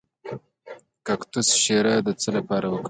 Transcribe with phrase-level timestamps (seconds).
[0.27, 0.29] د
[1.07, 2.79] کاکتوس شیره د څه لپاره وکاروم؟